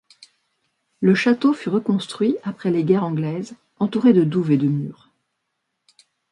Le 0.99 1.13
château 1.13 1.53
fut 1.53 1.69
reconstruit 1.69 2.35
après 2.43 2.71
les 2.71 2.83
guerres 2.83 3.03
anglaises, 3.05 3.53
entouré 3.77 4.13
de 4.13 4.23
douves 4.23 4.49
et 4.49 4.57
de 4.57 4.67
murs. 4.67 5.09